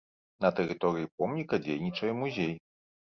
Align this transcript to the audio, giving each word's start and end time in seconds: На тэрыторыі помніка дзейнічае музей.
На 0.45 0.49
тэрыторыі 0.59 1.09
помніка 1.19 1.55
дзейнічае 1.67 2.13
музей. 2.23 2.53